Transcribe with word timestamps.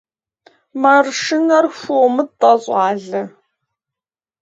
Мэршынэр 0.81 1.65
хуомытӏэ, 1.77 2.51
щӏалэ! 2.63 3.23